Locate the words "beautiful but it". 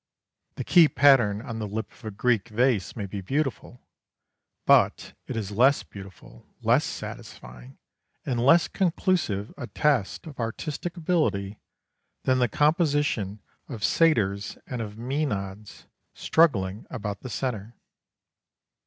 3.21-5.35